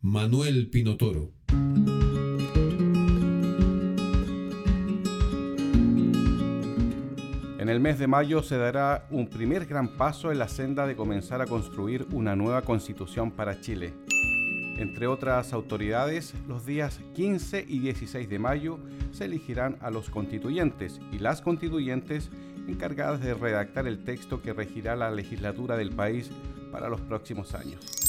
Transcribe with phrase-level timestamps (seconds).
[0.00, 1.32] Manuel Pinotoro.
[7.58, 10.94] En el mes de mayo se dará un primer gran paso en la senda de
[10.94, 13.92] comenzar a construir una nueva constitución para Chile.
[14.78, 18.78] Entre otras autoridades, los días 15 y 16 de mayo
[19.10, 22.30] se elegirán a los constituyentes y las constituyentes
[22.68, 26.30] encargadas de redactar el texto que regirá la legislatura del país
[26.70, 28.07] para los próximos años.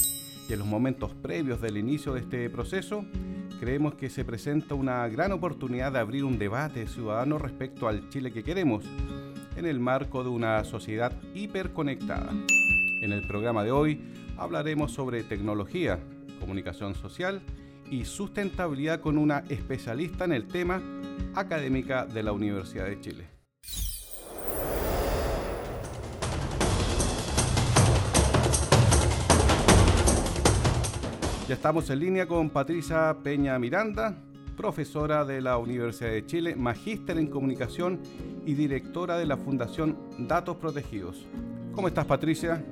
[0.52, 3.04] En los momentos previos del inicio de este proceso,
[3.60, 8.32] creemos que se presenta una gran oportunidad de abrir un debate ciudadano respecto al Chile
[8.32, 8.84] que queremos,
[9.54, 12.32] en el marco de una sociedad hiperconectada.
[13.00, 14.00] En el programa de hoy
[14.36, 16.00] hablaremos sobre tecnología,
[16.40, 17.42] comunicación social
[17.88, 20.82] y sustentabilidad con una especialista en el tema
[21.36, 23.29] académica de la Universidad de Chile.
[31.50, 34.14] Ya estamos en línea con Patricia Peña Miranda,
[34.56, 38.00] profesora de la Universidad de Chile, magíster en comunicación
[38.46, 41.26] y directora de la Fundación Datos Protegidos.
[41.74, 42.62] ¿Cómo estás, Patricia?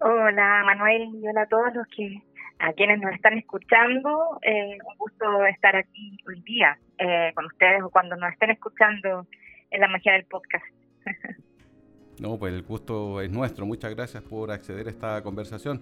[0.00, 2.22] Hola, Manuel, y hola a todos los que
[2.60, 4.38] a quienes nos están escuchando.
[4.40, 9.26] Eh, un gusto estar aquí hoy día eh, con ustedes o cuando nos estén escuchando
[9.70, 10.64] en la magia del podcast.
[12.22, 13.66] no, pues el gusto es nuestro.
[13.66, 15.78] Muchas gracias por acceder a esta conversación.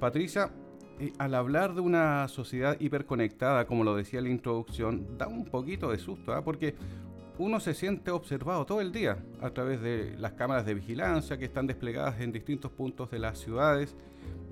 [0.00, 0.50] Patricia,
[1.18, 5.98] al hablar de una sociedad hiperconectada, como lo decía la introducción, da un poquito de
[5.98, 6.42] susto, ¿ah?
[6.42, 6.74] porque
[7.38, 11.44] uno se siente observado todo el día a través de las cámaras de vigilancia que
[11.44, 13.94] están desplegadas en distintos puntos de las ciudades,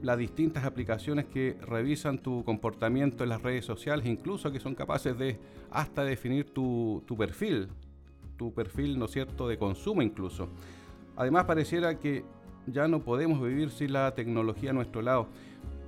[0.03, 5.17] las distintas aplicaciones que revisan tu comportamiento en las redes sociales, incluso que son capaces
[5.17, 5.39] de
[5.71, 7.69] hasta definir tu, tu perfil,
[8.37, 10.49] tu perfil, ¿no es cierto?, de consumo incluso.
[11.17, 12.25] Además, pareciera que
[12.67, 15.29] ya no podemos vivir sin la tecnología a nuestro lado.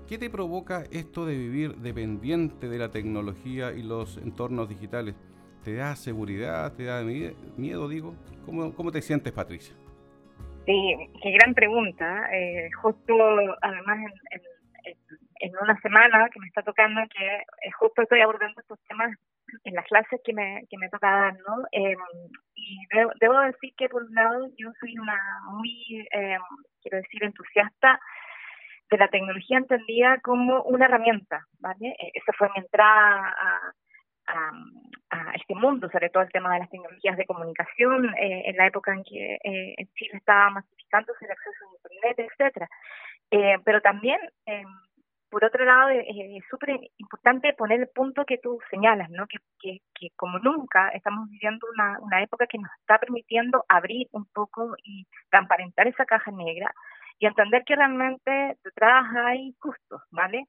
[0.09, 5.17] ¿Qué te provoca esto de vivir dependiente de la tecnología y los entornos digitales?
[5.65, 6.72] ¿Te da seguridad?
[6.75, 8.15] ¿Te da miedo, digo?
[8.45, 9.75] ¿Cómo, cómo te sientes, Patricia?
[10.65, 12.28] Sí, qué gran pregunta.
[12.33, 13.15] Eh, justo,
[13.61, 13.99] además,
[15.41, 19.11] en, una semana que me está tocando, que eh, justo estoy abordando estos temas
[19.65, 21.66] en las clases que me, que me toca dar, ¿no?
[21.72, 21.99] Em,
[22.55, 22.78] y
[23.21, 25.19] debo, decir que, por un lado, yo soy una
[25.50, 26.41] muy, em,
[26.81, 27.99] quiero decir, entusiasta
[28.91, 31.89] de la tecnología entendida como una herramienta, ¿vale?
[31.99, 33.73] E, esa fue mi entrada a,
[35.35, 38.93] este mundo, sobre todo el tema de las tecnologías de comunicación, eh, en la época
[38.93, 42.69] en que eh, Chile estaba masificándose el acceso a Internet, etcétera.
[43.31, 44.67] Eh, pero también, em,
[45.31, 49.27] por otro lado, es súper importante poner el punto que tú señalas, ¿no?
[49.29, 49.79] Que,
[50.17, 51.67] como nunca estamos viviendo
[52.01, 56.73] una época que nos está permitiendo abrir un poco y transparentar esa caja negra
[57.19, 60.44] y entender que realmente detrás hay costos, ¿vale?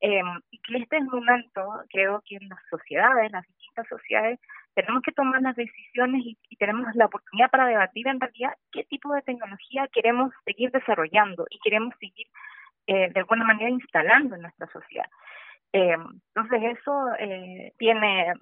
[0.00, 4.38] Eh, y que este es el momento, creo que en las sociedades, las distintas sociedades,
[4.74, 9.12] tenemos que tomar las decisiones y, tenemos la oportunidad para debatir en realidad qué tipo
[9.12, 12.26] de tecnología queremos seguir desarrollando y queremos seguir
[12.86, 15.06] eh, de alguna manera instalando en nuestra sociedad.
[15.72, 15.96] Eh,
[16.34, 18.32] entonces eso eh, tiene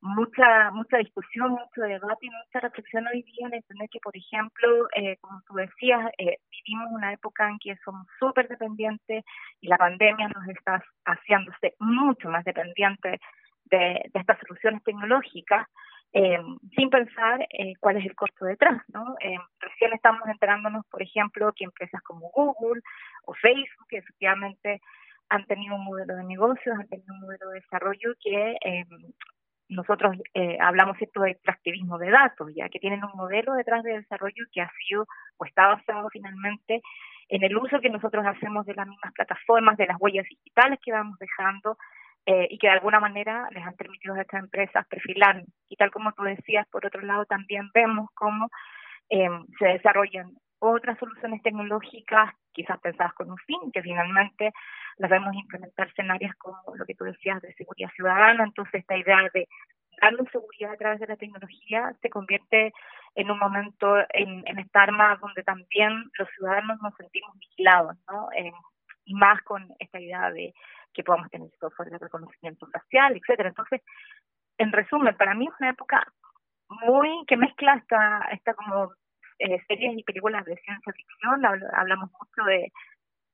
[0.00, 4.88] mucha mucha discusión, mucho debate y mucha reflexión hoy día en entender que, por ejemplo,
[4.94, 9.24] eh, como tú decías, eh, vivimos una época en que somos súper dependientes
[9.60, 13.20] y la pandemia nos está haciéndose mucho más dependientes
[13.64, 15.66] de, estas soluciones tecnológicas.
[16.12, 16.38] Eh,
[16.74, 19.16] sin pensar eh, cuál es el costo detrás, ¿no?
[19.20, 22.80] Eh, recién estamos enterándonos, por ejemplo, que empresas como Google
[23.24, 24.80] o Facebook, que efectivamente
[25.28, 28.84] han tenido un modelo de negocios, han tenido un modelo de desarrollo que eh,
[29.68, 33.98] nosotros eh, hablamos esto de extractivismo de datos, ya que tienen un modelo detrás de
[33.98, 35.06] desarrollo que ha sido
[35.38, 36.82] o está basado finalmente
[37.28, 40.92] en el uso que nosotros hacemos de las mismas plataformas, de las huellas digitales que
[40.92, 41.76] vamos dejando
[42.24, 45.42] eh, y que de alguna manera les han permitido a estas empresas perfilar.
[45.68, 48.48] Y tal como tú decías, por otro lado también vemos cómo
[49.10, 50.32] eh, se desarrollan
[50.72, 54.52] otras soluciones tecnológicas, quizás pensadas con un fin, que finalmente
[54.98, 58.96] las vemos implementarse en áreas como lo que tú decías de seguridad ciudadana, entonces esta
[58.96, 59.48] idea de
[60.00, 62.72] darnos seguridad a través de la tecnología se convierte
[63.14, 68.28] en un momento en, en esta arma donde también los ciudadanos nos sentimos vigilados, ¿no?
[69.06, 70.52] y más con esta idea de
[70.92, 73.50] que podamos tener software de reconocimiento facial, etcétera.
[73.50, 73.80] Entonces,
[74.58, 76.06] en resumen, para mí es una época
[76.68, 78.92] muy que mezcla esta, esta como
[79.38, 81.44] eh, series y películas de ciencia ficción,
[81.74, 82.72] hablamos mucho de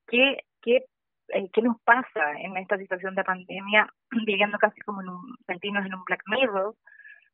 [0.09, 0.85] qué, qué,
[1.29, 3.89] eh, qué nos pasa en esta situación de pandemia,
[4.27, 6.75] viviendo casi como en un, sentirnos en un Black Mirror.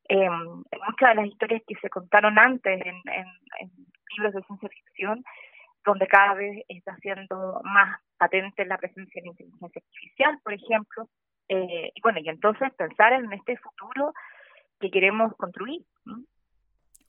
[0.08, 3.26] Eh, muchas de las historias que se contaron antes en, en,
[4.16, 5.22] libros de ciencia ficción,
[5.84, 11.08] donde cada vez está siendo más patente la presencia de la inteligencia artificial, por ejemplo.
[11.48, 14.12] Eh, y bueno, y entonces pensar en este futuro
[14.80, 15.82] que queremos construir.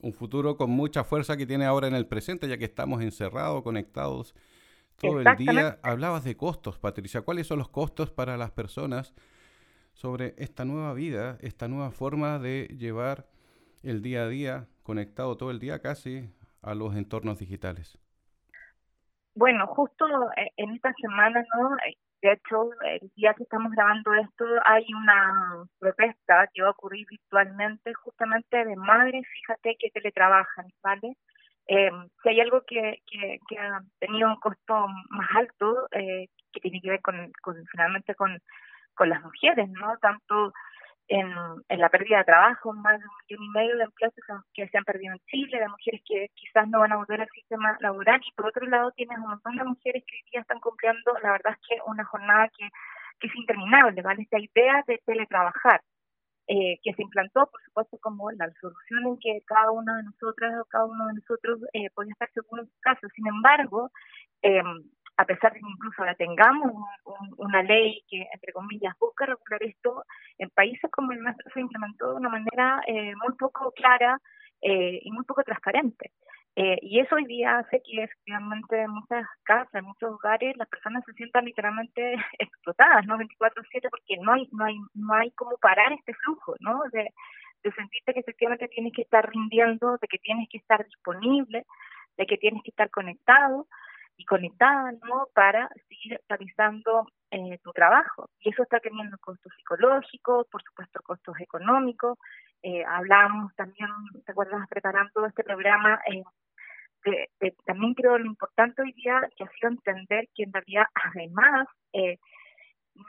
[0.02, 3.62] Un futuro con mucha fuerza que tiene ahora en el presente, ya que estamos encerrados,
[3.62, 4.34] conectados
[4.96, 5.78] todo el día.
[5.82, 7.22] Hablabas de costos, Patricia.
[7.22, 9.14] ¿Cuáles son los costos para las personas
[9.92, 13.26] sobre esta nueva vida, esta nueva forma de llevar
[13.82, 16.30] el día a día conectado todo el día casi
[16.62, 17.98] a los entornos digitales?
[19.34, 20.06] Bueno, justo
[20.36, 21.70] eh, en esta semana, ¿no?
[22.22, 27.06] De hecho, el día que estamos grabando esto hay una protesta que va a ocurrir
[27.08, 31.16] virtualmente justamente de madres, fíjate, que teletrabajan, ¿vale?
[31.66, 31.90] Eh,
[32.22, 36.90] si hay algo que, que, ha tenido un costo más alto, eh, que tiene que
[36.90, 38.38] ver con, con finalmente con,
[38.94, 39.96] con las mujeres, ¿no?
[39.98, 40.52] Tanto
[41.10, 44.14] en, la pérdida de trabajo, más de un millón y medio de empleos
[44.54, 47.28] que se han perdido en Chile, de mujeres que quizás no van a volver al
[47.34, 50.60] sistema laboral, y por otro lado tienes un montón de mujeres que hoy día están
[50.60, 52.68] cumpliendo, la verdad es que una jornada que,
[53.18, 54.22] que es interminable, ¿vale?
[54.22, 55.82] Esta idea de teletrabajar,
[56.46, 60.52] eh, que se implantó, por supuesto, como la solución en que cada una de nosotras
[60.60, 63.06] o cada uno de nosotros eh, podía estar seguro en su caso.
[63.14, 63.90] Sin embargo,
[64.42, 64.62] eh,
[65.20, 66.72] a pesar de que incluso la tengamos
[67.36, 70.02] una ley que, entre comillas, busca regular esto,
[70.38, 74.18] en países como el nuestro se implementó de una manera eh, muy poco clara
[74.62, 76.12] eh, y muy poco transparente.
[76.56, 80.68] Eh, y eso hoy día hace que efectivamente en muchas casas, en muchos hogares, las
[80.68, 83.18] personas se sientan literalmente explotadas, ¿no?
[83.18, 86.80] 24/7, porque no hay, no hay, no hay cómo parar este flujo, ¿no?
[86.92, 87.12] De
[87.76, 91.66] sentirte que efectivamente tienes que estar rindiendo, de que tienes que estar disponible,
[92.16, 93.66] de que tienes que estar conectado
[94.16, 95.28] y conectada ¿no?
[95.34, 98.28] para seguir realizando eh, tu trabajo.
[98.40, 102.18] Y eso está teniendo costos psicológicos, por supuesto costos económicos.
[102.62, 103.88] Eh, hablamos también,
[104.26, 104.68] ¿te acuerdas?
[104.68, 106.00] Preparando este programa.
[106.06, 106.22] Eh,
[107.64, 112.18] también creo lo importante hoy día que ha sido entender que en realidad además eh,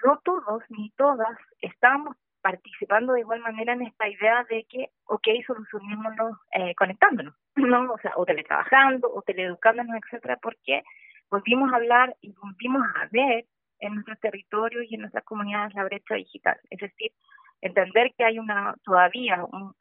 [0.05, 5.27] no todos ni todas estamos participando de igual manera en esta idea de que, ok,
[5.45, 7.93] solucionémonos eh, conectándonos, ¿no?
[7.93, 10.83] O sea, o teletrabajando, o teleeducándonos, etcétera, porque
[11.29, 13.45] volvimos a hablar y volvimos a ver
[13.79, 16.57] en nuestros territorios y en nuestras comunidades la brecha digital.
[16.69, 17.11] Es decir,
[17.61, 19.73] entender que hay una todavía un,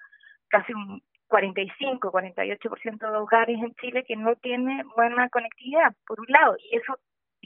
[0.49, 6.27] casi un 45, 48% de hogares en Chile que no tiene buena conectividad, por un
[6.29, 6.99] lado, y eso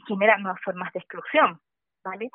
[0.06, 1.60] genera nuevas formas de exclusión,
[2.02, 2.30] ¿vale?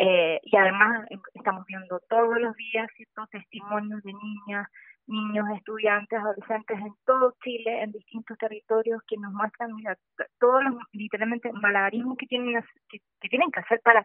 [0.00, 4.68] Eh, y además em, estamos viendo todos los días ciertos testimonios de niñas,
[5.08, 9.98] niños, estudiantes, adolescentes en todo Chile, en distintos territorios, que nos muestran mira,
[10.38, 14.04] todos los literalmente malabarismos que tienen que, tienen que hacer para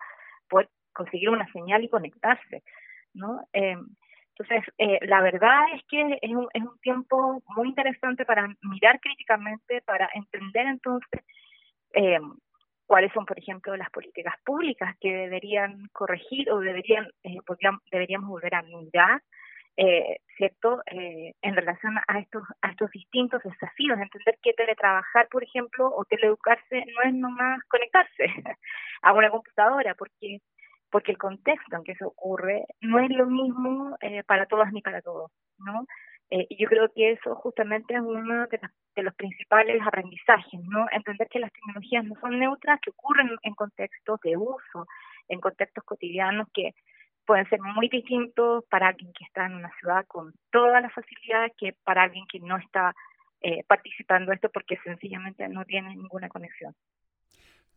[0.50, 2.64] poder conseguir una señal y conectarse,
[3.14, 3.46] ¿no?
[3.54, 3.78] Eh,
[4.36, 9.00] entonces, eh, la verdad es que es un, es un tiempo muy interesante para mirar
[9.00, 11.22] críticamente, para entender entonces
[11.94, 12.20] eh,
[12.86, 17.38] cuáles son, por ejemplo, las políticas públicas que deberían corregir o deberían eh,
[17.92, 19.22] deberíamos volver a mirar
[19.76, 24.00] eh, cierto eh, en relación a estos a estos distintos desafíos.
[24.00, 28.26] Entender que teletrabajar por ejemplo o teleeducarse no es nomás conectarse
[29.02, 30.42] a una computadora porque
[30.92, 34.82] porque el contexto en que eso ocurre no es lo mismo eh, para todas ni
[34.84, 35.86] para todos no
[36.30, 38.60] eh, y yo creo que eso justamente es uno de,
[38.96, 43.54] de, los principales aprendizajes no entender que las tecnologías no son neutras que ocurren en
[43.56, 44.88] contextos de uso
[45.28, 46.74] en contextos cotidianos que
[47.26, 51.54] pueden ser muy distintos para alguien que está en una ciudad con todas las facilidades
[51.58, 52.94] que para alguien que no está
[53.42, 56.74] eh, participando esto porque sencillamente no tiene ninguna conexión.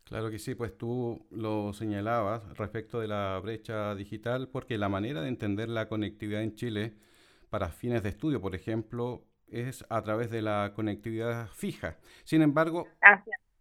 [0.05, 5.19] Claro que sí, pues tú lo señalabas respecto de la brecha digital, porque la manera
[5.19, 6.93] de entender la conectividad en Chile
[7.49, 11.97] para fines de estudio, por ejemplo, es a través de la conectividad fija.
[12.23, 12.87] Sin embargo,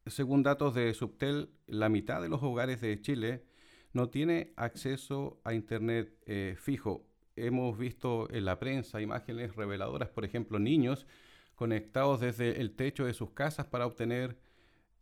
[0.06, 3.44] según datos de Subtel, la mitad de los hogares de Chile
[3.92, 7.06] no tiene acceso a Internet eh, fijo.
[7.36, 11.06] Hemos visto en la prensa imágenes reveladoras, por ejemplo, niños
[11.54, 14.38] conectados desde el techo de sus casas para obtener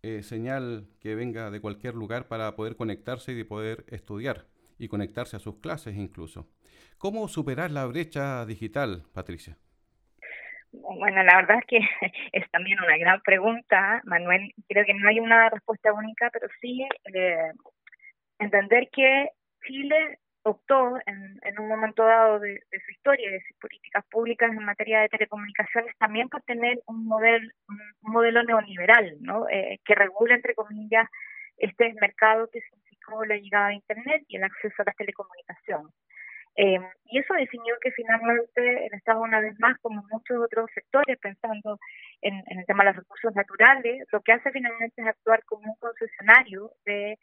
[0.03, 4.47] eh, señal que venga de cualquier lugar para poder conectarse y de poder estudiar
[4.79, 6.49] y conectarse a sus clases incluso.
[6.99, 9.57] ¿Cómo superar la brecha digital, Patricia?
[10.73, 11.79] Bueno, la verdad es que
[12.33, 14.53] es también una gran pregunta, Manuel.
[14.69, 17.53] Creo que no hay una respuesta única, pero sí eh,
[18.39, 19.31] entender que
[19.67, 25.01] Chile optó en, un momento dado de, su historia de sus políticas públicas en materia
[25.01, 27.49] de telecomunicaciones también por tener un modelo,
[28.03, 29.49] un modelo neoliberal, ¿no?
[29.49, 31.09] Eh, que regula, entre comillas,
[31.57, 32.61] este mercado que
[33.05, 35.93] significó la llegada de Internet y el acceso a las telecomunicaciones.
[36.57, 41.19] Eh, y eso definió que finalmente el Estado, una vez más, como muchos otros sectores,
[41.19, 41.79] pensando
[42.23, 45.73] en, en, el tema de los recursos naturales, lo que hace finalmente es actuar como
[45.73, 47.19] un concesionario de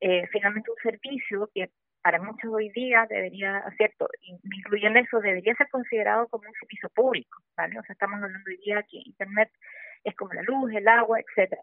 [0.00, 1.70] eh, finalmente un servicio que
[2.02, 7.38] para muchos hoy día debería, cierto, incluyendo eso, debería ser considerado como un servicio público,
[7.56, 7.78] ¿vale?
[7.78, 9.50] O sea, estamos hablando hoy día que Internet
[10.04, 11.62] es como la luz, el agua, etcétera.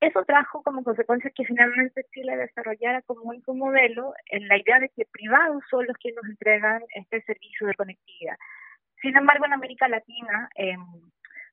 [0.00, 4.88] Eso trajo como consecuencia que finalmente Chile desarrollara como un modelo en la idea de
[4.90, 8.36] que privados son los que nos entregan este servicio de conectividad.
[9.00, 10.76] Sin embargo, en América Latina, eh,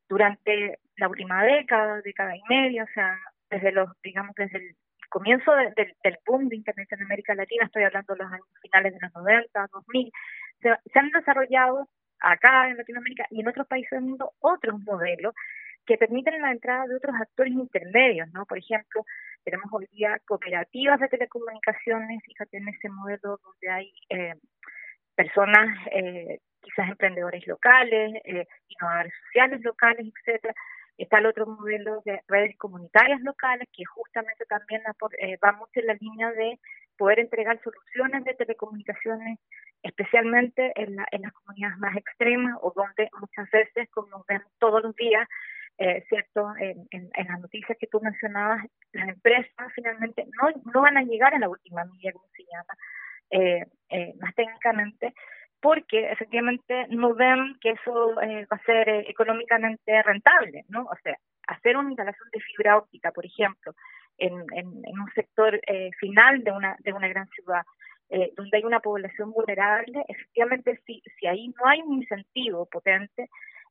[0.10, 3.18] durante la última década, década y media, o sea,
[3.50, 4.76] desde los, digamos, desde el
[5.10, 9.00] comienzo del boom de Internet en América Latina, estoy hablando de los años finales de
[9.02, 10.12] los 90, 2000,
[10.62, 11.88] se, se han desarrollado
[12.20, 15.34] acá en Latinoamérica y en otros países del mundo otros modelos
[15.88, 18.46] que permiten la entrada de otros actores intermedios, ¿no?
[18.46, 19.04] Por ejemplo,
[19.44, 24.36] tenemos hoy día cooperativas de telecomunicaciones, fíjate en ese modelo donde hay eh,
[25.16, 30.54] personas, eh, quizás emprendedores locales, eh, innovadores sociales locales, etcétera,
[30.98, 34.82] Está el otro modelo de redes comunitarias locales que justamente también
[35.20, 36.60] eh, va mucho en la línea de
[36.98, 39.38] poder entregar soluciones de telecomunicaciones,
[39.84, 45.28] especialmente en, las comunidades más extremas o donde muchas veces, como vemos todos los días,
[45.78, 51.04] eh, cierto, en, las noticias que tú mencionabas, las empresas finalmente no, no van a
[51.04, 55.14] llegar a la última milla, como se llama, eh, más técnicamente,
[55.62, 60.84] porque efectivamente no ven que eso eh, va a ser eh, económicamente rentable, ¿no?
[60.84, 61.18] O sea,
[61.48, 63.74] hacer una instalación de fibra óptica, por ejemplo,
[64.18, 67.64] en, en, un sector eh, final de una, de una gran ciudad,
[68.38, 73.28] donde hay una población vulnerable, efectivamente, si, si ahí no hay un incentivo potente,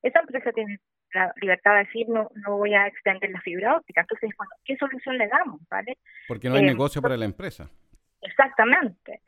[0.08, 0.78] esa empresa tiene
[1.12, 4.02] la libertad de decir no no voy a extender la fibra óptica.
[4.02, 5.60] Entonces, bueno, ¿qué solución le damos?
[5.70, 5.98] ¿vale?
[6.28, 7.70] Porque no hay negocio para la empresa.
[8.20, 9.20] Exactamente.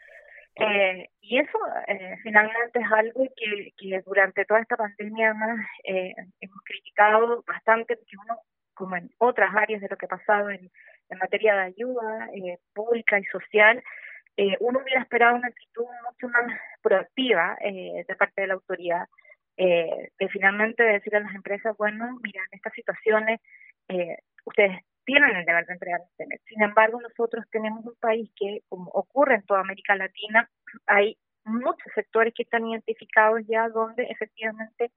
[0.57, 6.13] Eh, y eso eh, finalmente es algo que, que durante toda esta pandemia además eh,
[6.41, 8.41] hemos criticado bastante porque uno,
[8.75, 10.69] como en otras áreas de lo que ha pasado en,
[11.11, 13.83] en materia de ayuda eh, pública y social,
[14.37, 19.07] eh, uno hubiera esperado una actitud mucho más proactiva eh, de parte de la autoridad,
[19.59, 23.41] eh, de finalmente decir a las empresas, bueno, mira, en estas situaciones
[23.89, 26.41] eh, ustedes tienen el deber de entregar Internet.
[26.47, 30.49] Sin embargo, nosotros tenemos un país que, como ocurre en toda América Latina,
[30.87, 34.93] hay muchos sectores que están identificados ya donde efectivamente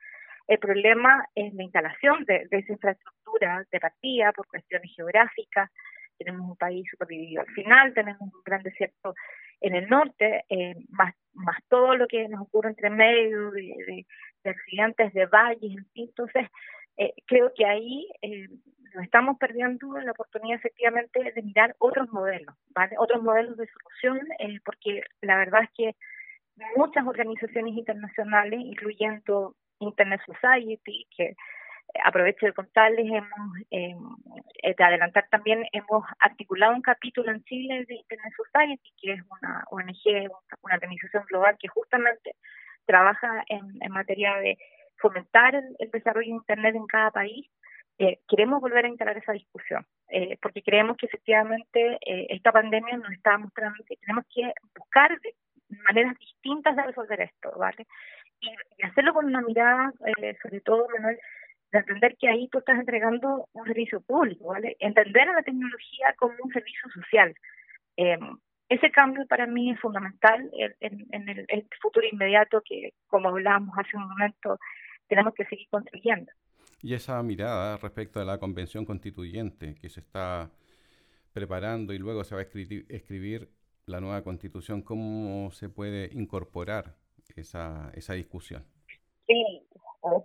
[0.47, 5.71] el problema es la instalación de, esa infraestructura de partida por cuestiones geográficas.
[6.23, 9.15] Tenemos un país superdividido al final, tenemos un gran desierto
[9.59, 14.05] en el norte, eh, más, más todo lo que nos ocurre entre medio de,
[14.43, 16.47] accidentes de valles, Entonces,
[16.97, 18.47] eh, creo que ahí eh,
[18.93, 22.95] nos estamos perdiendo la oportunidad efectivamente de mirar otros modelos, ¿vale?
[22.97, 25.95] Otros modelos de solución, eh, porque la verdad es que
[26.75, 31.35] muchas organizaciones internacionales, incluyendo Internet Society, que
[32.03, 33.95] aprovecho de contarles, hemos, eh,
[34.63, 39.63] de adelantar también, hemos articulado un capítulo en Chile de Internet Society, que es una
[39.69, 40.31] ONG,
[40.61, 42.35] una organización global que justamente
[42.85, 44.57] trabaja en, materia de
[44.97, 47.49] fomentar el, desarrollo de Internet en cada país
[47.97, 52.97] eh, queremos volver a instalar esa discusión, eh, porque creemos que efectivamente eh, esta pandemia
[52.97, 55.19] nos está mostrando que tenemos que buscar
[55.87, 57.85] maneras distintas de resolver esto, ¿vale?
[58.39, 58.49] Y,
[58.83, 59.93] hacerlo con una mirada,
[60.41, 61.19] sobre todo, Manuel,
[61.71, 64.75] de entender que ahí tú estás entregando un servicio público, ¿vale?
[64.79, 67.33] Entender a la tecnología como un servicio social.
[68.69, 70.49] ese cambio para mí es fundamental
[70.79, 74.57] en, en el, el futuro inmediato que, como hablábamos hace un momento,
[75.07, 76.31] tenemos que seguir construyendo.
[76.81, 80.49] Y esa mirada respecto a la convención constituyente que se está
[81.33, 83.49] preparando y luego se va a escribir,
[83.87, 86.95] la nueva constitución, ¿cómo se puede incorporar
[87.35, 88.63] esa, esa discusión?
[89.27, 89.63] Sí,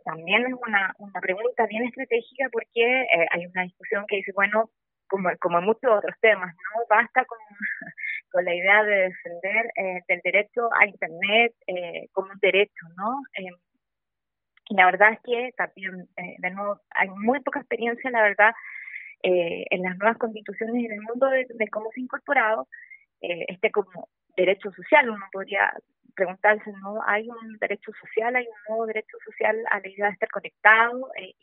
[0.05, 4.71] también es una, una pregunta bien estratégica porque eh, hay una discusión que dice, bueno,
[5.09, 7.39] como, como en muchos otros temas, no basta con,
[8.33, 13.21] con la idea de defender eh, el derecho a Internet eh, como un derecho, ¿no?
[13.39, 13.51] Eh,
[14.69, 18.53] y la verdad es que también, eh, de nuevo, hay muy poca experiencia, la verdad,
[19.23, 22.69] eh, en las nuevas constituciones en el mundo de, cómo se ha incorporado
[23.21, 25.09] eh, este como derecho social.
[25.09, 25.73] Uno podría
[26.17, 27.01] preguntarse, ¿no?
[27.07, 31.11] ¿Hay un derecho social, hay un nuevo derecho social a la idea de estar conectado?
[31.17, 31.35] Eh,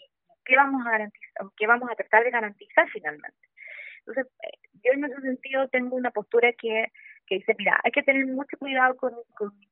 [0.44, 3.38] ¿Qué vamos a garantizar, qué vamos a tratar de garantizar finalmente?
[4.00, 4.27] Entonces,
[4.84, 6.92] yo en ese sentido tengo una postura que
[7.27, 9.13] que dice, mira, hay que tener mucho cuidado con,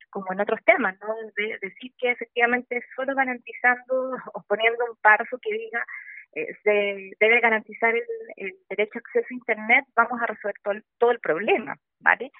[0.09, 1.13] como en otros temas, ¿no?
[1.35, 5.85] De, decir que efectivamente solo garantizando o poniendo un párrafo que diga
[6.33, 10.83] eh, se debe garantizar el, derecho a acceso a Internet, vamos a resolver todo el,
[10.97, 12.31] todo el problema, ¿vale?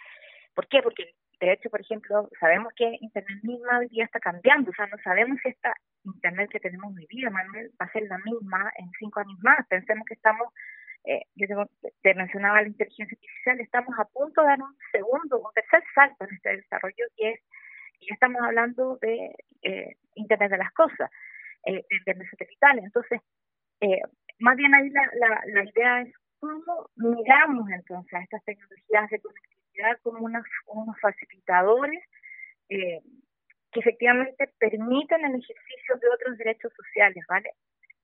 [0.53, 0.81] ¿Por qué?
[0.81, 4.85] Porque de hecho, por ejemplo, sabemos que Internet misma hoy día está cambiando, o sea,
[4.85, 8.71] no sabemos si esta Internet que tenemos hoy día, Manuel, va a ser la misma
[8.77, 9.65] en cinco años más.
[9.67, 10.53] Pensemos que estamos,
[11.03, 11.47] eh, yo
[12.03, 16.25] te, mencionaba la inteligencia artificial, estamos a punto de dar un segundo, un tercer salto
[16.25, 17.39] en este desarrollo y es,
[18.01, 19.33] ya estamos hablando de
[19.63, 21.09] eh, Internet de las cosas,
[21.65, 22.79] eh, de Internet satelital.
[22.79, 23.19] Entonces,
[23.79, 24.01] eh,
[24.39, 29.19] más bien ahí la, la, la idea es cómo miramos entonces a estas tecnologías de
[29.19, 29.60] conectividad
[30.01, 32.03] como unos, unos facilitadores
[32.69, 33.01] eh,
[33.71, 37.51] que efectivamente permiten el ejercicio de otros derechos sociales, ¿vale?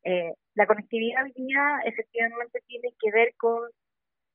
[0.03, 3.69] Eh, la conectividad hoy día efectivamente tiene que ver con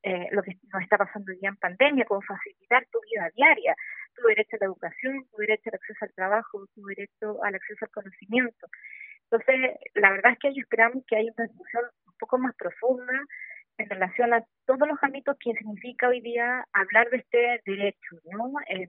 [0.03, 3.75] eh, lo que nos está pasando hoy día en pandemia, con facilitar tu vida diaria,
[4.15, 7.85] tu derecho a la educación, tu derecho al acceso al trabajo, tu derecho al acceso
[7.85, 8.67] al conocimiento.
[9.31, 13.25] Entonces, la verdad es que esperamos que haya una discusión un poco más profunda
[13.83, 18.53] en relación a todos los ámbitos que significa hoy día hablar de este derecho, ¿no?
[18.69, 18.89] Eh,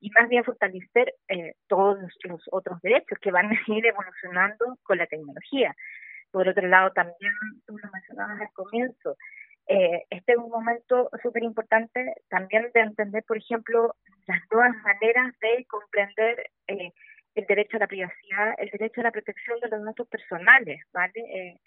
[0.00, 4.98] y más bien fortalecer eh, todos los otros derechos que van a ir evolucionando con
[4.98, 5.74] la tecnología.
[6.30, 7.32] Por otro lado, también
[7.66, 9.16] tú lo mencionabas al comienzo,
[9.66, 13.94] eh, este es un momento súper importante también de entender, por ejemplo,
[14.26, 19.60] las nuevas maneras de comprender el derecho a la privacidad, el derecho a la protección
[19.60, 21.60] de los datos personales, ¿vale?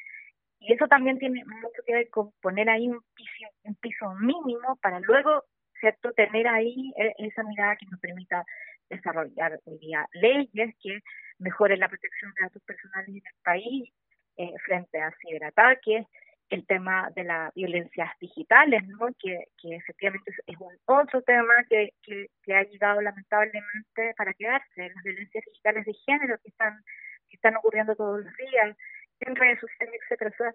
[0.65, 4.77] Y eso también tiene mucho que ver con poner ahí un piso, un piso mínimo
[4.81, 5.43] para luego,
[5.79, 8.45] ¿cierto?, tener ahí eh, esa mirada que nos permita
[8.89, 10.99] desarrollar hoy día leyes que
[11.39, 13.93] mejoren la protección de datos personales en el país
[14.37, 16.07] eh, frente a ciberataques,
[16.49, 19.07] el tema de las violencias digitales, ¿no?
[19.19, 24.89] que, que efectivamente es, un otro tema que, que, que, ha llegado lamentablemente para quedarse,
[24.95, 26.81] las violencias digitales de género que están,
[27.27, 28.77] que están ocurriendo todos los días,
[29.21, 30.31] en redes sociales, etcétera.
[30.31, 30.53] O sea,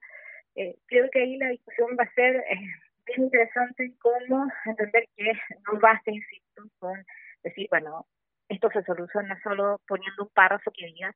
[0.57, 2.61] eh, creo que ahí la discusión va a ser eh,
[3.07, 5.33] bien interesante cómo entender que
[5.67, 7.05] no basta, insisto, con
[7.43, 8.07] decir, bueno,
[8.49, 11.13] esto se soluciona solo poniendo un párrafo que diga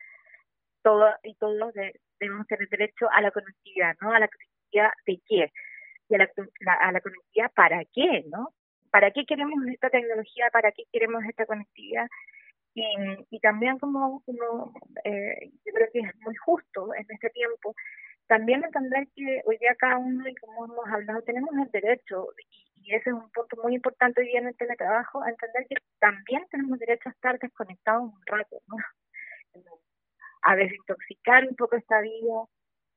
[0.83, 1.73] todo y todos
[2.19, 4.13] debemos tener derecho a la conectividad, ¿no?
[4.13, 5.53] A la conectividad de qué
[6.09, 6.29] y a la,
[6.81, 8.53] a la conectividad para qué, ¿no?
[8.91, 10.51] ¿Para qué queremos esta tecnología?
[10.51, 12.09] ¿Para qué queremos esta conectividad?
[12.75, 12.85] Y,
[13.31, 14.73] y también como, como
[15.05, 17.75] eh, yo creo que es muy justo en este tiempo,
[18.27, 22.29] también entender que hoy día cada uno, y como hemos hablado, tenemos el derecho,
[22.77, 25.77] y, ese es un punto muy importante hoy día en el teletrabajo, a entender que
[26.01, 28.77] también tenemos derecho a estar desconectados un rato, ¿no?
[30.43, 32.47] a desintoxicar un poco esta vida,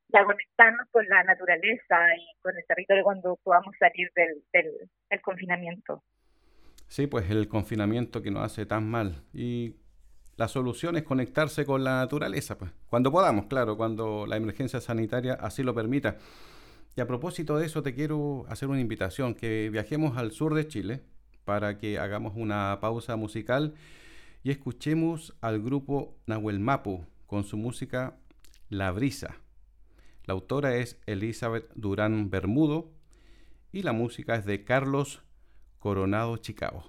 [0.09, 5.21] y a conectarnos con la naturaleza y con el territorio cuando podamos salir del, del
[5.21, 6.03] confinamiento.
[6.87, 9.23] Sí, pues el confinamiento que nos hace tan mal.
[9.33, 9.75] Y
[10.37, 12.71] la solución es conectarse con la naturaleza, pues.
[12.89, 16.17] Cuando podamos, claro, cuando la emergencia sanitaria así lo permita.
[16.95, 20.67] Y a propósito de eso, te quiero hacer una invitación, que viajemos al sur de
[20.67, 21.03] Chile
[21.43, 23.75] para que hagamos una pausa musical
[24.43, 28.17] y escuchemos al grupo Nahuel Mapu con su música
[28.69, 29.41] La Brisa.
[30.25, 32.91] La autora es Elizabeth Durán Bermudo
[33.71, 35.24] y la música es de Carlos
[35.85, 36.83] Coronado, Chicago.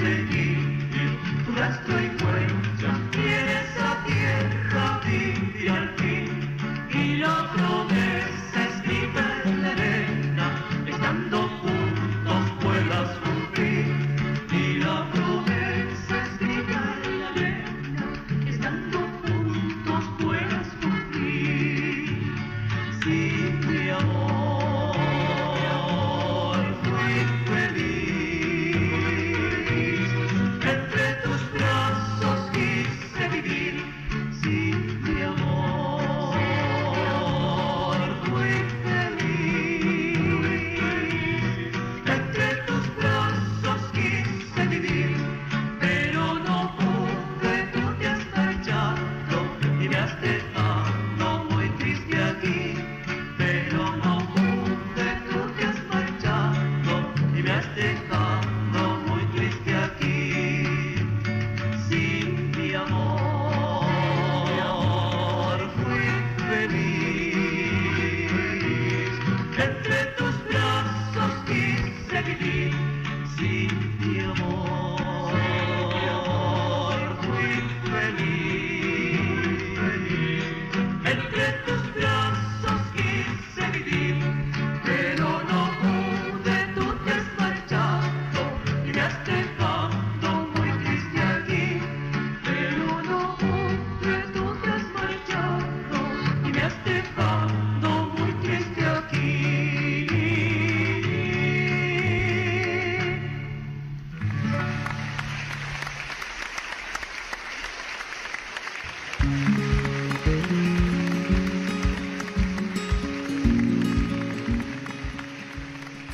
[0.00, 0.41] Music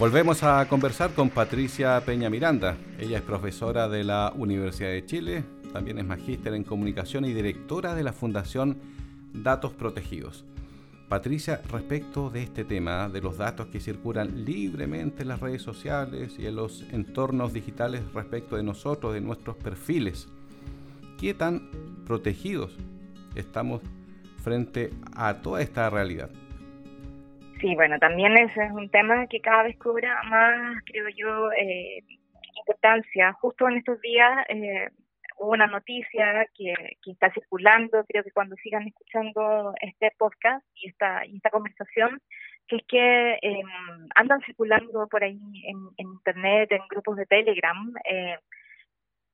[0.09, 2.79] Volvemos a conversar con Patricia Peña Miranda.
[2.99, 5.44] Ella es profesora de la Universidad de Chile,
[5.75, 8.79] también es magíster en comunicación y directora de la Fundación
[9.35, 10.47] Datos Protegidos.
[11.11, 16.37] Patricia, respecto de este tema, de los datos que circulan libremente en las redes sociales
[16.38, 20.27] y en los entornos digitales respecto de nosotros, de nuestros perfiles,
[21.18, 21.68] ¿qué tan
[22.07, 22.75] protegidos
[23.35, 23.83] estamos
[24.42, 26.31] frente a toda esta realidad?
[27.61, 32.05] Sí, bueno, también ese es un tema que cada vez cobra más, creo yo, eh,
[32.57, 33.33] importancia.
[33.33, 34.88] Justo en estos días eh,
[35.38, 36.73] hubo una noticia que,
[37.07, 42.21] está circulando, creo que cuando sigan escuchando este podcast y esta, y esta conversación,
[42.68, 43.62] que es que eh,
[44.14, 48.37] andan circulando por ahí en, en, Internet, en grupos de Telegram, eh,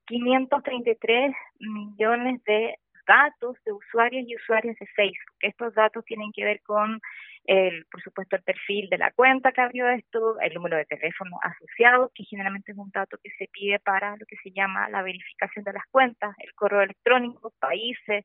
[0.07, 5.37] 533 millones de datos de usuarios y usuarias de Facebook.
[5.41, 7.01] Estos datos tienen que ver con
[7.45, 11.39] el, por supuesto, el perfil de la cuenta que abrió esto, el número de teléfono
[11.43, 15.03] asociado, que generalmente es un dato que se pide para lo que se llama la
[15.03, 18.25] verificación de las cuentas, el correo electrónico, países,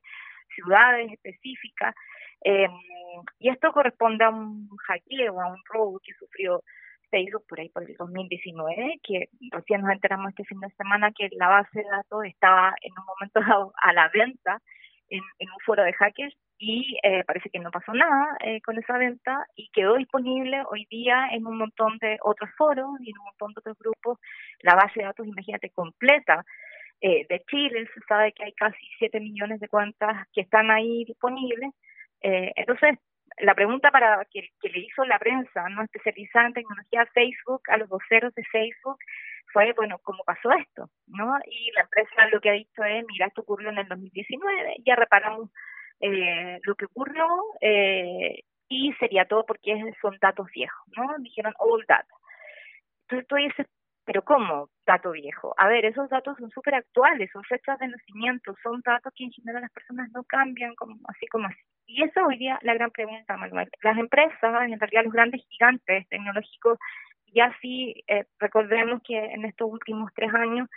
[0.54, 1.94] ciudades específicas.
[2.42, 2.70] Em,
[3.38, 6.62] y esto corresponde a un hackeo, a un robo que sufrió
[7.10, 11.28] Facebook por ahí por el 2019, que recién nos enteramos este fin de semana que
[11.32, 14.60] la base de datos estaba en un momento dado a la venta
[15.10, 18.96] en, un foro de hackers y eh, parece que no pasó nada eh, con esa
[18.96, 23.24] venta y quedó disponible hoy día en un montón de otros foros y en un
[23.24, 24.18] montón de otros grupos
[24.60, 26.44] la base de datos, imagínate, completa
[27.00, 27.88] eh, de Chile.
[27.92, 31.70] Se sabe que hay casi 7 millones de cuentas que están ahí disponibles.
[32.22, 32.98] entonces,
[33.42, 37.88] la pregunta para que, le hizo la prensa no especializada en tecnología Facebook a los
[37.88, 38.98] voceros de Facebook
[39.52, 40.88] fue, bueno, ¿cómo pasó esto?
[41.06, 41.38] ¿no?
[41.46, 44.96] Y la empresa lo que ha dicho es, mira, esto ocurrió en el 2019, ya
[44.96, 45.50] reparamos
[46.00, 47.26] eh, lo que ocurrió
[47.60, 51.16] eh, y sería todo porque son datos viejos, ¿no?
[51.18, 52.14] Dijeron old data.
[53.02, 53.66] Entonces tú dices,
[54.10, 55.54] pero ¿cómo dato viejo?
[55.56, 59.30] A ver, esos datos son súper actuales, son fechas de nacimiento, son datos que en
[59.30, 61.60] general las personas no cambian como, así como así.
[61.86, 63.70] Y eso hoy día la gran pregunta, Manuel.
[63.84, 66.76] Las empresas, en realidad los grandes gigantes tecnológicos,
[67.32, 70.68] ya sí eh, recordemos que en estos últimos tres años,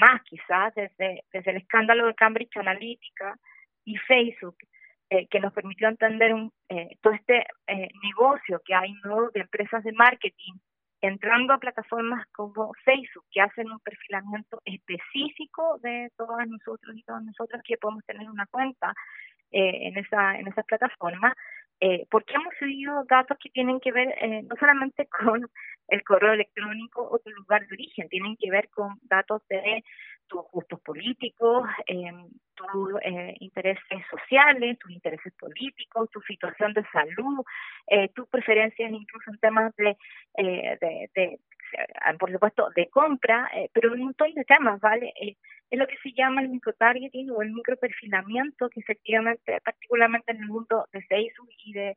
[0.00, 3.36] más quizás desde, desde el escándalo de Cambridge Analytica
[3.84, 4.56] y Facebook,
[5.10, 9.28] eh, que nos permitió entender un, eh, todo este eh, negocio que hay ¿no?
[9.34, 10.54] de empresas de marketing
[11.00, 17.22] entrando a plataformas como Facebook que hacen un perfilamiento específico de todas nosotros y todas
[17.22, 18.94] nosotras que podemos tener una cuenta
[19.50, 21.34] eh, en esa en esas plataformas
[21.80, 25.48] eh, porque hemos seguido datos que tienen que ver eh, no solamente con
[25.88, 29.84] el correo electrónico o tu lugar de origen, tienen que ver con datos de
[30.26, 32.10] tus gustos políticos, eh,
[32.54, 37.44] tus eh, intereses sociales, tus intereses políticos, tu situación de salud,
[37.86, 39.96] eh, tus preferencias incluso en temas de,
[40.38, 41.40] eh, de, de
[42.18, 45.12] por supuesto, de compra, pero un montón de temas, ¿vale?
[45.70, 50.48] Es lo que se llama el microtargeting o el microperfilamiento, que efectivamente, particularmente en el
[50.48, 51.96] mundo de Facebook y de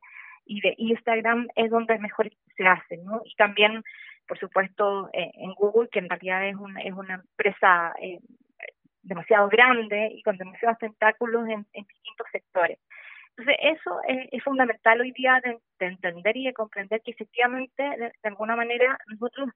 [0.50, 3.22] y de Instagram es donde mejor se hace, ¿no?
[3.24, 3.82] Y también,
[4.26, 8.18] por supuesto, eh, en Google, que en realidad es una, es una empresa eh,
[9.02, 12.78] demasiado grande y con demasiados tentáculos en, distintos sectores.
[13.36, 18.56] Entonces, eso es, fundamental hoy día de, entender y de comprender que efectivamente, de alguna
[18.56, 19.48] manera, nosotros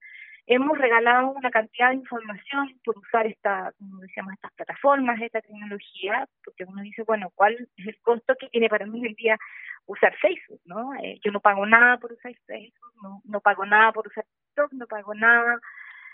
[0.47, 6.27] hemos regalado una cantidad de información por usar esta, como decíamos, estas plataformas, esta tecnología,
[6.45, 9.39] porque uno dice, bueno, ¿cuál es el costo que tiene para mí hoy día
[9.87, 10.61] usar Facebook?
[10.65, 10.95] ¿no?
[10.97, 14.73] Eh, yo no pago nada por usar Facebook, no, no pago nada por usar TikTok,
[14.73, 15.59] no pago nada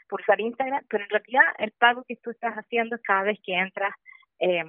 [0.08, 3.38] por usar Instagram, pero en realidad el pago que tú estás haciendo es cada vez
[3.44, 3.94] que entras
[4.38, 4.64] eh,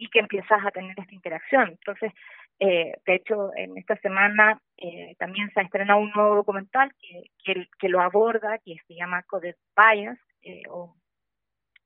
[0.00, 1.68] y que empiezas a tener esta interacción.
[1.68, 2.12] Entonces,
[2.58, 7.66] eh, de hecho, en esta semana eh, también se ha estrenado un nuevo documental que,
[7.78, 10.96] que, lo aborda, que se llama Coded Bias, eh, o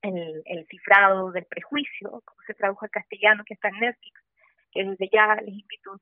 [0.03, 4.21] el, cifrado del prejuicio, como se tradujo al castellano, que está en Netflix,
[4.71, 6.01] que desde ya les invito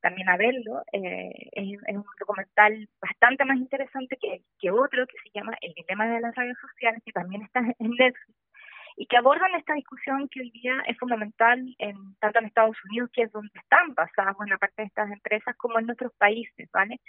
[0.00, 0.84] también a verlo.
[0.92, 6.06] es, es, un documental bastante más interesante que, que otro que se llama El dilema
[6.06, 8.38] de las redes sociales, que también está en Netflix
[8.98, 13.08] y que abordan esta discusión que hoy día es fundamental en, tanto en Estados Unidos,
[13.12, 17.00] que es donde están basadas buena parte de estas empresas, como en nuestros países, ¿vale?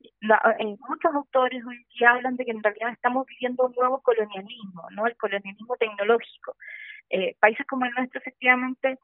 [0.00, 4.82] Eh, muchos autores hoy día hablan de que en realidad estamos viviendo un nuevo colonialismo,
[4.90, 5.06] ¿no?
[5.06, 6.54] El colonialismo tecnológico.
[7.08, 8.98] Eh, países como el nuestro, efectivamente,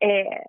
[0.00, 0.44] eh,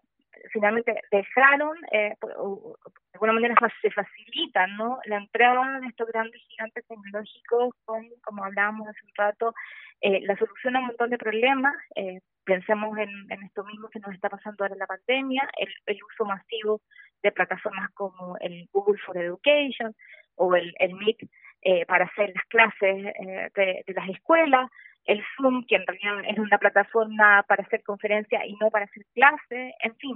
[0.52, 5.00] finalmente dejaron, eh, de alguna manera se facilita ¿no?
[5.06, 9.54] la entrada de estos grandes gigantes tecnológicos con, como hablábamos hace un rato,
[10.02, 11.76] eh, la solución a un montón de problemas.
[11.96, 15.70] Eh, pensemos en, en, esto mismo que nos está pasando ahora en la pandemia, el,
[15.86, 16.82] el uso masivo
[17.22, 19.96] de plataformas como el Google for Education
[20.36, 21.30] o el, el Meet
[21.62, 23.04] eh, para hacer las clases
[23.54, 24.72] de, de las escuelas,
[25.06, 29.04] el Zoom, que en realidad es una plataforma para hacer conferencias y no para hacer
[29.14, 30.16] clases, en fin.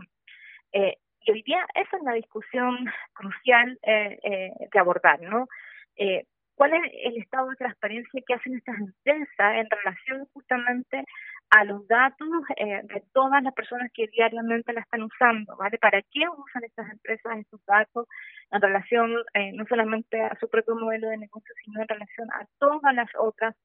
[0.73, 5.47] Eh, y hoy día esa es la discusión crucial eh, eh, de abordar, ¿no?
[5.95, 11.03] Eh, ¿Cuál es el estado de transparencia que hacen estas empresas en relación justamente
[11.49, 15.77] a los datos eh, de todas las personas que diariamente la están usando, ¿vale?
[15.77, 18.07] ¿Para qué usan estas empresas estos datos
[18.51, 22.45] en relación eh, no solamente a su propio modelo de negocio, sino en relación a
[22.57, 23.55] todas las otras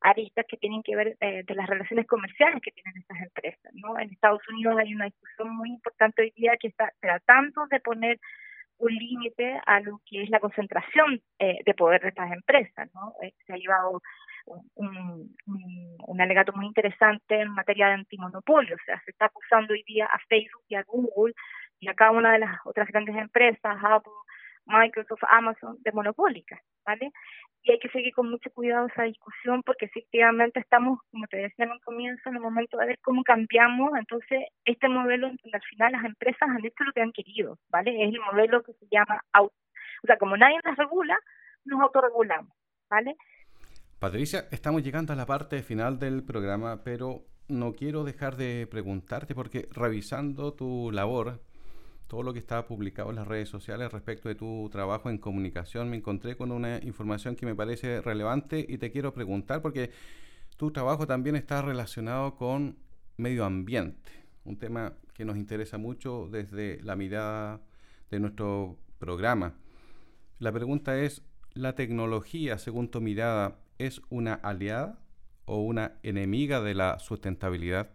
[0.00, 3.72] aristas que tienen que ver eh, de las relaciones comerciales que tienen estas empresas.
[3.74, 3.98] ¿no?
[3.98, 8.20] En Estados Unidos hay una discusión muy importante hoy día que está tratando de poner
[8.78, 12.88] un límite a lo que es la concentración eh, de poder de estas empresas.
[12.94, 13.14] ¿no?
[13.22, 14.00] Eh, se ha llevado
[14.76, 15.36] un,
[16.06, 18.76] un, alegato muy interesante en materia de antimonopolio.
[18.76, 21.34] O sea, se está acusando hoy día a Facebook y a Google
[21.80, 24.12] y a cada una de las otras grandes empresas, Apple,
[24.68, 27.10] Microsoft, Amazon, de monopólicas, ¿vale?
[27.62, 31.64] Y hay que seguir con mucho cuidado esa discusión porque efectivamente estamos, como te decía
[31.64, 35.62] en un comienzo, en el momento de ver cómo cambiamos, entonces este modelo donde al
[35.62, 38.04] final las empresas han hecho lo que han querido, ¿vale?
[38.04, 39.56] Es el modelo que se llama auto.
[40.04, 41.18] O sea, como nadie las regula,
[41.64, 42.52] nos autorregulamos,
[42.88, 43.16] ¿vale?
[43.98, 49.34] Patricia, estamos llegando a la parte final del programa, pero no quiero dejar de preguntarte
[49.34, 51.40] porque revisando tu labor
[52.08, 55.90] todo lo que está publicado en las redes sociales respecto de tu trabajo en comunicación,
[55.90, 59.90] me encontré con una información que me parece relevante y te quiero preguntar porque
[60.56, 62.78] tu trabajo también está relacionado con
[63.18, 64.10] medio ambiente,
[64.44, 67.60] un tema que nos interesa mucho desde la mirada
[68.10, 69.54] de nuestro programa.
[70.38, 74.98] La pregunta es, ¿la tecnología, según tu mirada, es una aliada
[75.44, 77.90] o una enemiga de la sustentabilidad?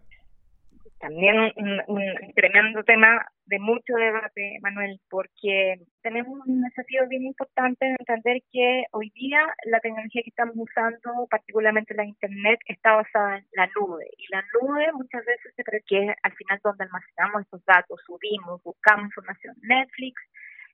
[1.04, 7.96] También un, tremendo tema de mucho debate, Manuel, porque tenemos un desafío bien importante de
[7.98, 13.44] entender que hoy día la tecnología que estamos usando, particularmente la Internet, está basada en
[13.52, 14.06] la nube.
[14.16, 18.00] Y la nube muchas veces se cree que es al final donde almacenamos estos datos,
[18.06, 19.56] subimos, buscamos información.
[19.60, 20.14] Netflix,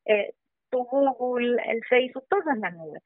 [0.05, 0.33] eh,
[0.71, 3.01] tu Google, el Facebook, todo es la nube.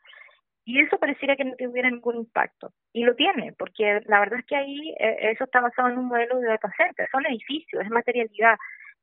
[0.64, 2.72] Y eso pareciera que no tuviera ningún impacto.
[2.92, 6.06] Y lo tiene, porque la verdad es que ahí eh, eso está basado en un
[6.06, 7.08] modelo de data center.
[7.10, 8.56] Son edificios, es materialidad.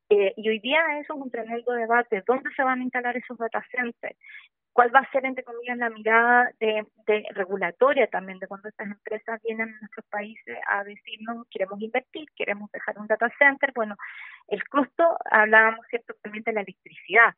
[0.10, 2.24] Eh, y hoy día eso es un tremendo debate.
[2.26, 4.18] ¿Dónde se van a instalar esos data centers?
[4.74, 6.86] ¿Cuál va a ser, entre comillas, la mirada de,
[7.32, 12.72] regulatoria también de cuando estas empresas vienen a nuestros países a decirnos queremos invertir, queremos
[12.72, 13.72] dejar un data center?
[13.76, 13.96] Bueno,
[14.48, 17.36] el costo, hablábamos ciertamente de la electricidad.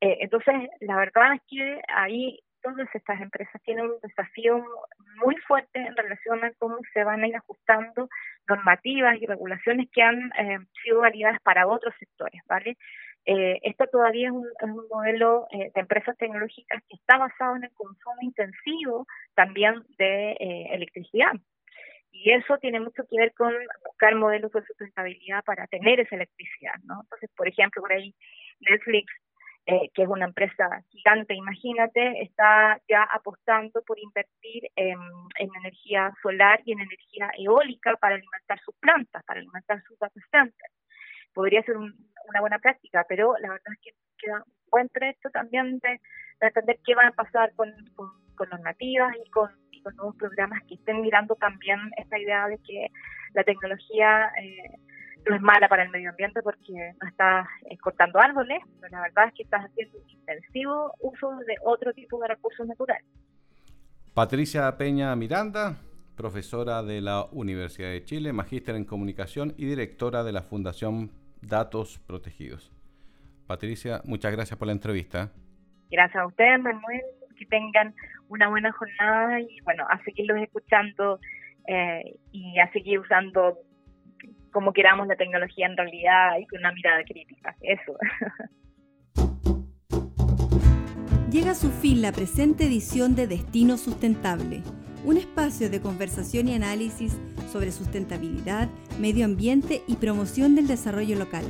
[0.00, 4.64] Eh, entonces, la verdad es que ahí todas estas empresas tienen un desafío
[5.24, 8.08] muy fuerte en relación a cómo se van a ir ajustando
[8.48, 12.76] normativas y regulaciones que han eh, sido validadas para otros sectores, ¿vale?
[13.28, 14.48] eh, esto todavía es un,
[14.90, 20.68] modelo eh, de empresas tecnológicas que está basado en el consumo intensivo también de eh,
[20.72, 21.32] electricidad.
[22.10, 23.52] Y eso tiene mucho que ver con
[23.84, 27.02] buscar modelos de sustentabilidad para tener esa electricidad, ¿no?
[27.02, 28.14] Entonces, por ejemplo, por ahí
[28.60, 29.12] Netflix,
[29.70, 34.98] eh, que es una empresa gigante, imagínate, está ya apostando por invertir en,
[35.38, 40.50] energía solar y en energía eólica para alimentar sus plantas, para alimentar sus data.
[41.34, 45.78] Podría ser una buena práctica, pero la verdad es que queda un buen trecho también
[45.80, 46.00] de,
[46.40, 49.50] entender qué va a pasar con, con, con los nativas y con
[49.82, 52.88] con nuevos programas que estén mirando también esta idea de que
[53.34, 54.76] la tecnología eh,
[55.28, 57.46] no es mala para el medio ambiente porque no estás
[57.80, 62.18] cortando árboles, pero la verdad es que estás haciendo un intensivo uso de otro tipo
[62.20, 63.04] de recursos naturales.
[64.14, 65.76] Patricia Peña Miranda,
[66.16, 71.98] profesora de la Universidad de Chile, magíster en comunicación y directora de la Fundación Datos
[72.06, 72.72] Protegidos.
[73.46, 75.30] Patricia, muchas gracias por la entrevista.
[75.90, 77.02] Gracias a ustedes, Manuel
[77.38, 77.94] que tengan
[78.28, 81.20] una buena jornada y bueno, a seguirlos escuchando
[81.66, 83.58] eh, y a seguir usando
[84.52, 87.54] como queramos la tecnología en realidad y con una mirada crítica.
[87.60, 87.96] Eso.
[91.30, 94.62] Llega a su fin la presente edición de Destino Sustentable,
[95.04, 97.18] un espacio de conversación y análisis
[97.52, 101.44] sobre sustentabilidad, medio ambiente y promoción del desarrollo local.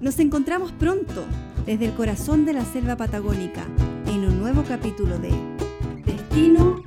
[0.00, 1.24] Nos encontramos pronto
[1.64, 3.64] desde el corazón de la selva patagónica
[4.06, 5.30] en un nuevo capítulo de
[6.04, 6.82] Destino